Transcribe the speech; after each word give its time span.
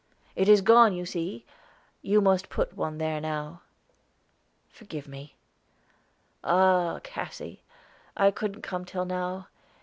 "It 0.35 0.49
is 0.49 0.61
gone, 0.61 0.95
you 0.95 1.05
see; 1.05 1.45
you 2.01 2.21
must 2.21 2.49
put 2.49 2.75
one 2.75 2.97
there 2.97 3.21
now." 3.21 3.61
"Forgive 4.67 5.07
me." 5.07 5.35
"Ah, 6.43 6.99
Cassy! 7.03 7.61
I 8.17 8.31
couldn't 8.31 8.63
come 8.63 8.83
till 8.83 9.05
now. 9.05 9.45